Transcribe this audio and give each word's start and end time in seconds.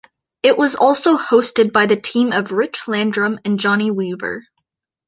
It 0.41 0.57
was 0.57 0.75
also 0.75 1.15
hosted 1.15 1.71
by 1.71 1.85
the 1.85 1.95
team 1.95 2.31
of 2.33 2.51
Rich 2.51 2.87
Landrum 2.87 3.37
and 3.45 3.59
Johnny 3.59 3.91
Weaver. 3.91 4.43